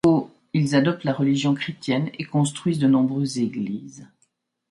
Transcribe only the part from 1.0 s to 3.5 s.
la religion chrétienne, et construisent de nombreuses